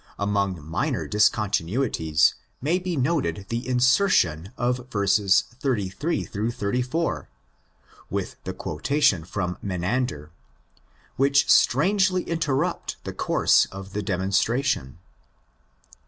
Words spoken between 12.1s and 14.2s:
interrupt the course of the